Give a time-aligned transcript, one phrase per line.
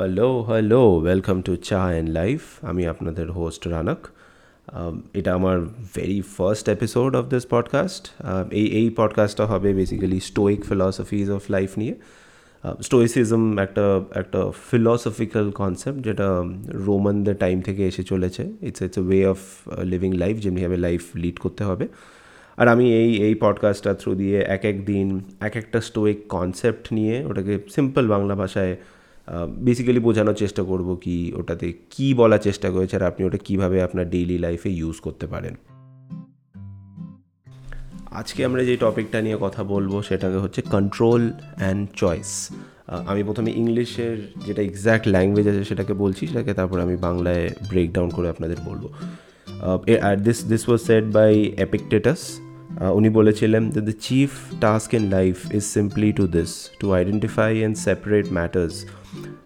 [0.00, 4.08] Hello hello welcome to cha and life আমি আপনাদের host Ranak
[4.68, 5.60] Um, এটা আমার
[5.94, 8.10] very first episode of this podcast
[8.50, 11.94] এই এই পডকাস্টটা হবে basically stoic philosophies of life নিয়ে।
[12.82, 14.40] স্টোইসিজম একটা একটা
[14.70, 16.28] ফিলসফিক্যাল কনসেপ্ট যেটা
[16.86, 19.38] রোমানদের টাইম থেকে এসে চলেছে। It's it's a way of
[19.82, 21.88] living life যেমনিভাবে লাইফ লিড করতে হবে।
[22.56, 27.24] আর আমি এই এই পডকাস্টটার থ্রু দিয়ে এক এক দিন এক একটা স্টোইক কনসেপ্ট নিয়ে
[27.24, 28.76] ওটাকে সিম্পল বাংলা ভাষায়
[29.66, 34.06] বেসিক্যালি বোঝানোর চেষ্টা করব কি ওটাতে কি বলার চেষ্টা করেছে আর আপনি ওটা কীভাবে আপনার
[34.10, 35.54] ডেইলি লাইফে ইউজ করতে পারেন।
[38.20, 41.22] আজকে আমরা যে টপিকটা নিয়ে কথা বলব সেটাকে হচ্ছে কন্ট্রোল
[41.60, 42.30] অ্যান্ড চয়েস
[43.10, 48.28] আমি প্রথমে ইংলিশের যেটা এক্স্যাক্ট ল্যাঙ্গুয়েজ আছে সেটাকে বলছি, সেটাকে তারপর আমি বাংলায় ব্রেকডাউন করে
[48.28, 48.84] আপনাদের বলব।
[50.08, 51.32] আর this this was set by
[51.66, 52.20] Epictetus
[52.98, 57.74] উনি বলেছিলেন the the chief task in life is simply to this to identify and
[57.86, 58.74] separate matters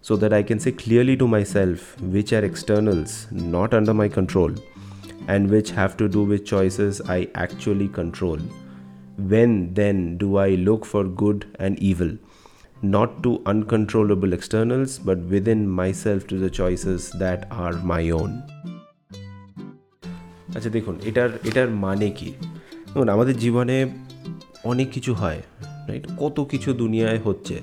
[0.00, 4.52] so that I can say clearly to myself which are externals not under my control
[5.28, 8.38] and which have to do with choices I actually control.
[9.18, 12.12] When then do I look for good and evil?
[12.82, 18.32] Not to uncontrollable externals, but within myself to the choices that are my own.
[20.56, 22.30] আচ্ছা দেখুন এটার এটার মানে কি
[22.86, 23.76] দেখুন আমাদের জীবনে
[24.64, 25.40] অনেক কিছু হয়
[25.88, 27.56] রাইট কত কিছু দুনিয়ায় হচ্ছে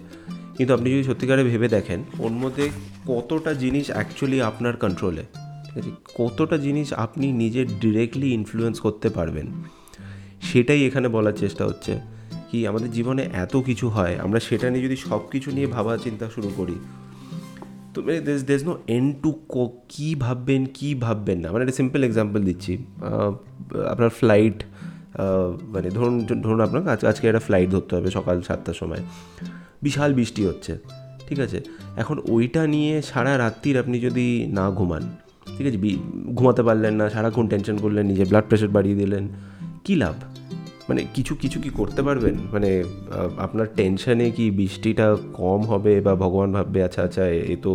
[0.59, 2.65] কিন্তু আপনি যদি সত্যিকারে ভেবে দেখেন, ওর মধ্যে
[3.11, 5.25] কতটা জিনিস অ্যাকচুয়ালি আপনার কন্ট্রোলে
[5.65, 5.91] ঠিক আছে?
[6.21, 9.47] কতটা জিনিস আপনি নিজে ডিরেক্টলি ইনফ্লুয়েন্স করতে পারবেন?
[10.49, 11.93] সেটাই এখানে বলার চেষ্টা হচ্ছে
[12.49, 16.27] কি, আমাদের জীবনে এত কিছু হয়, আমরা সেটা নিয়ে যদি সব কিছু নিয়ে ভাবা চিন্তা
[16.35, 16.77] শুরু করি,
[17.93, 19.31] তো মানে দেস দেস নো এন টু
[19.93, 22.73] কী ভাববেন কী ভাববেন না। মানে একটা সিম্পল এক্সাম্পল দিচ্ছি।
[23.93, 24.59] আপনার ফ্লাইট
[25.75, 26.15] মানে ধরুন
[26.45, 29.03] ধরুন আপনার আজকে একটা ফ্লাইট ধরতে হবে সকাল সাতটার সময়।
[29.87, 30.73] বিশাল বৃষ্টি হচ্ছে,
[31.29, 31.59] ঠিক আছে?
[32.03, 34.27] এখন ওইটা নিয়ে সারা রাত্রির আপনি যদি
[34.59, 35.03] না ঘুমান,
[35.57, 35.79] ঠিক আছে?
[36.39, 39.25] ঘুমাতে পারলেন না, সারাক্ষণ টেনশন করলেন, নিজে ব্লাড প্রেশার বাড়িয়ে দিলেন,
[39.85, 40.17] কী লাভ?
[40.89, 42.35] মানে কিছু কিছু কি করতে পারবেন?
[42.53, 42.71] মানে
[43.47, 45.07] আপনার টেনশানে কি বৃষ্টিটা
[45.41, 47.73] কম হবে বা ভগবান ভাববে আচ্ছা আচ্ছা এ তো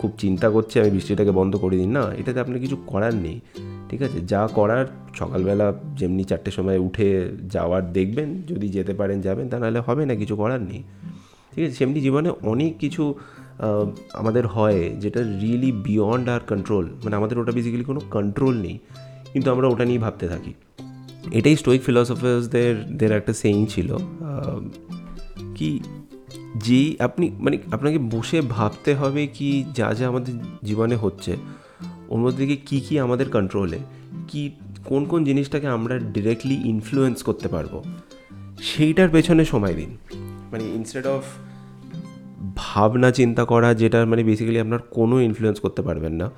[0.00, 3.36] খুব চিন্তা করছে, আমি বৃষ্টিটাকে বন্ধ করে দিন না, এটাতে আপনার কিছু করার নেই।
[3.90, 4.18] ঠিক আছে?
[4.20, 5.66] যা করার সকালবেলা
[5.96, 7.08] যেমনি চারটের সময় উঠে
[7.50, 10.82] যাওয়ার দেখবেন, যদি যেতে পারেন যাবেন, তা নাহলে হবে না, কিছু করার নেই।
[11.52, 11.74] ঠিক আছে?
[11.74, 13.14] সেমনি জীবনে অনেক কিছু
[14.12, 18.78] আমাদের হয় যেটা রিয়েলি বিয়ন্ড আর কন্ট্রোল মানে আমাদের ওটা বেসিক্যালি কোনো কন্ট্রোল নেই।
[19.32, 20.52] কিন্তু আমরা ওটা নিয়ে ভাবতে থাকি।
[21.32, 23.96] এটাই স্টোইক ফিলসফার্সদের দের একটা সেইং ছিল
[25.54, 25.80] কি
[26.56, 31.36] যেই আপনি মানে আপনাকে বসে ভাবতে হবে কি যা যা আমাদের জীবনে হচ্ছে
[32.08, 33.78] ওর মধ্যে থেকে কী কী আমাদের কন্ট্রোলে
[34.28, 34.50] কি,
[34.84, 37.82] কোন কোন জিনিসটাকে আমরা ডিরেক্টলি ইনফ্লুয়েন্স করতে পারব?
[38.60, 39.90] সেইটার পেছনে সময় দিন।
[40.52, 41.24] মানে ইনস্টেড অফ
[42.56, 46.30] ভাবনা চিন্তা করা, যেটা মানে বেসিক্যালি আপনার কোনো ইনফ্লুয়েন্স করতে পারবেন না,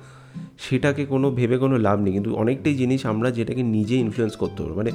[0.59, 4.75] সেটাকে কোনো ভেবে কোনো লাভ নেই। কিন্তু অনেকটাই জিনিস আমরা যেটাকে নিজে ইনফ্লুয়েন্স করতে পারব।
[4.77, 4.91] মানে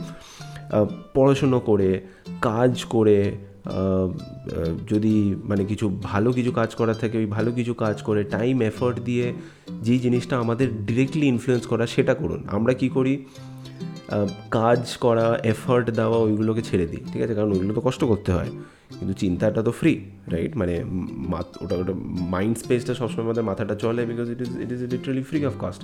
[1.15, 1.91] পড়াশুনো করে,
[2.41, 3.17] কাজ করে
[4.93, 5.15] যদি
[5.51, 9.27] মানে কিছু ভালো কিছু কাজ করার থাকে, ওই ভালো কিছু কাজ করে টাইম এফর্ট দিয়ে
[9.87, 13.15] যেই জিনিসটা আমাদের ডিরেক্টলি ইনফ্লুয়েন্স করা সেটা করুন। আমরা কি করি?
[14.51, 17.35] কাজ করা এফর্ট দেওয়া ওইগুলোকে ছেড়ে দিই, ঠিক আছে?
[17.39, 18.51] কারণ ওইগুলো তো কষ্ট করতে হয়।
[18.99, 19.93] কিন্তু চিন্তাটা তো ফ্রি
[20.35, 20.75] রাইট মানে
[21.63, 21.95] ওটা ওটা
[22.35, 25.83] মাইন্ড স্পেসটা সবসময় আমাদের মাথাটা চলে because it is it is literally free of cost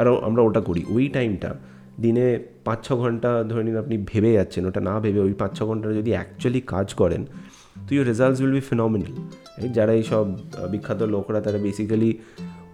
[0.00, 1.50] আর আমরা ওটা করি। ওই টাইমটা
[2.02, 2.26] দিনে
[2.66, 5.86] পাঁচ ছ ঘণ্টা ধরে নিন আপনি ভেবে যাচ্ছেন, ওটা না ভেবে ওই পাঁচ ছ ঘণ্টা
[6.00, 7.22] যদি অ্যাকচুয়ালি কাজ করেন,
[7.86, 9.12] তো your results will be phenomenal
[9.76, 10.24] যারা এই সব
[10.72, 12.10] বিখ্যাত লোকরা, তারা বেসিক্যালি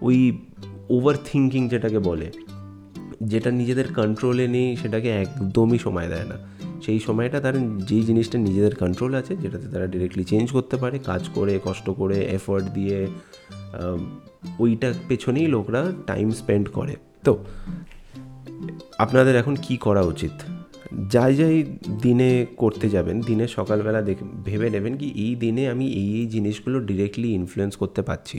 [0.07, 0.17] ওই
[0.95, 2.27] ওভার থিঙ্কিং যেটাকে বলে,
[3.31, 6.37] যেটা নিজেদের কন্ট্রোলে নেই, সেটাকে একদমই সময় দেয় না।
[6.85, 7.59] সেই সময়টা তারা
[7.89, 12.17] যেই জিনিসটা নিজেদের কন্ট্রোল আছে, যেটাতে তারা ডিরেক্টলি চেঞ্জ করতে পারে, কাজ করে, কষ্ট করে
[12.37, 13.07] এফর্ট দিয়ে
[14.59, 17.33] ওইটার পেছনেই লোকরা টাইম স্পেন্ড করে। তো
[19.03, 20.35] আপনাদের এখন কি করা উচিত?
[21.13, 21.57] যাই যাই
[22.03, 22.31] দিনে
[22.61, 27.29] করতে যাবেন, দিনে সকালবেলা দেখ, ভেবে নেবেন কি এই দিনে আমি এই এই জিনিসগুলো ডিরেক্টলি
[27.39, 28.37] ইনফ্লুয়েন্স করতে পারছি।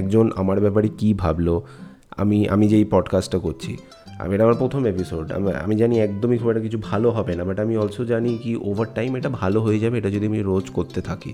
[0.00, 1.54] একজন আমার ব্যাপারে কী ভাবলো,
[2.22, 3.72] আমি আমি যেই পডকাস্টটা করছি,
[4.22, 5.26] আমি এটা আমার প্রথম এপিসোড
[5.64, 8.88] আমি জানি একদমই খুব একটা কিছু ভালো হবে না বাট আমি অলসো জানি কি ওভার
[8.96, 11.30] টাইম এটা ভালো হয়ে যাবে, এটা যদি আমি রোজ করতে থাকি।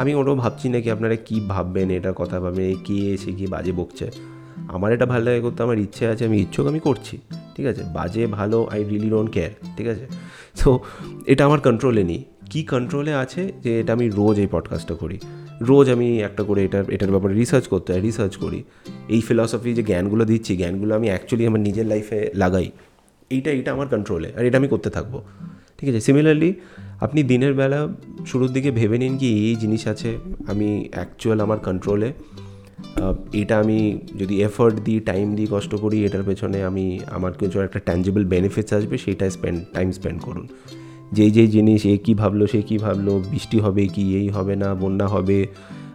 [0.00, 3.72] আমি ওটাও ভাবছি না কি আপনারা কী ভাববেন, এটার কথা ভাববেন কে এসে কি বাজে
[3.80, 4.06] বকছে।
[4.68, 7.18] আমার এটা ভালো লাগে করতে, আমার ইচ্ছে আছে, আমি ইচ্ছুক, আমি করছি।
[7.56, 7.82] ঠিক আছে?
[7.94, 10.06] বাজে, ভালো আই রিলি ডোন্ট কেয়ার ঠিক আছে?
[10.54, 10.78] সো
[11.26, 13.52] এটা আমার কন্ট্রোলে নেই। কী কন্ট্রোলে আছে?
[13.62, 15.18] যে এটা আমি রোজ এই পডকাস্টটা করি।
[15.60, 18.62] রোজ আমি একটা করে এটার এটার ব্যাপারে রিসার্চ করতে হয় রিসার্চ করি।
[19.08, 22.70] এই ফিলসফি যে জ্ঞানগুলো দিচ্ছি, জ্ঞানগুলো আমি অ্যাকচুয়ালি আমার নিজের লাইফে লাগাই।
[23.30, 25.22] এইটা এইটা আমার কন্ট্রোলে আর এটা আমি করতে থাকব।
[25.78, 26.00] ঠিক আছে?
[26.00, 26.54] সিমিলারলি
[27.00, 27.88] আপনি দিনের বেলা
[28.26, 32.12] শুরুর দিকে ভেবে নিন কি এই জিনিস আছে, আমি অ্যাকচুয়াল আমার কন্ট্রোলে
[33.32, 33.78] এটা আমি
[34.20, 36.86] যদি এফোর্ট দিই টাইম দিই, কষ্ট করি, এটার পেছনে আমি,
[37.16, 40.46] আমার কিছু একটা ট্যাঞ্জেবল বেনিফিটস আসবে সেইটাই স্পেন্ড টাইম স্পেন্ড করুন।
[41.12, 44.68] যেই যেই জিনিস, এ কী ভাবলো, সে কী ভাবলো, বৃষ্টি হবে কি, এই হবে না,
[44.74, 45.38] বন্যা হবে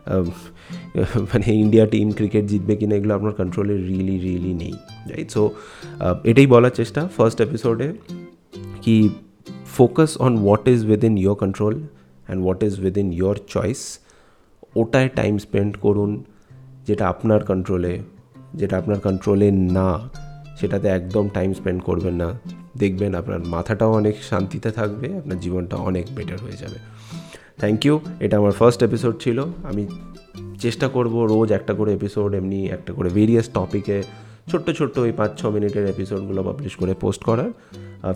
[1.29, 4.73] মানে ইন্ডিয়া টিম ক্রিকেট জিতবে কিনা, এগুলো আপনার কন্ট্রোলে রিয়েলি রিয়েলি নেই
[5.11, 5.43] রাইট সো
[6.29, 7.87] এটাই বলার চেষ্টা ফার্স্ট এপিসোডে
[8.83, 8.97] কি
[9.77, 13.81] focus on what is within your control and what is within your choice
[14.75, 16.11] ওটায় টাইম স্পেন্ড করুন।
[16.87, 17.93] যেটা আপনার কন্ট্রোলে
[18.59, 19.47] যেটা আপনার কন্ট্রোলে
[19.77, 19.89] না,
[20.59, 22.29] সেটাতে একদম টাইম স্পেন্ড করবেন না।
[22.81, 26.77] দেখবেন আপনার মাথাটাও অনেক শান্তিতে থাকবে, আপনার জীবনটা অনেক বেটার হয়ে যাবে।
[27.61, 27.95] থ্যাংক ইউ
[28.25, 29.37] এটা আমার ফার্স্ট এপিসোড ছিল।
[29.69, 29.83] আমি
[30.63, 33.97] চেষ্টা করব রোজ একটা করে এপিসোড এমনি একটা করে ভেরিয়াস টপিকে
[34.51, 37.51] ছোট্ট ছোট্ট ওই পাঁচ ছ মিনিটের এপিসোডগুলো পাবলিশ করে পোস্ট করার।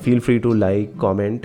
[0.04, 1.42] Feel free to like comment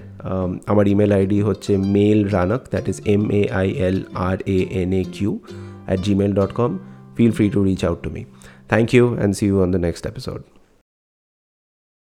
[0.73, 3.99] আমার ইমেল আইডি হচ্ছে mail Ranak that is M A I L
[4.29, 5.31] R A N A K
[5.87, 6.73] at Gmail dot com
[7.17, 8.27] feel free to reach out to me.
[8.69, 10.45] Thank you and see you on the next episode.